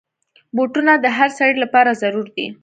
بوټونه 0.55 0.93
د 0.99 1.05
هر 1.17 1.29
سړي 1.37 1.55
لپاره 1.63 1.91
ضرور 2.01 2.27
دي. 2.35 2.47